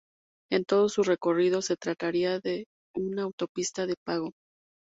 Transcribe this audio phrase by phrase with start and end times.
[0.51, 2.65] En todo su recorrido se trataría de
[2.95, 4.31] una autopista de pago.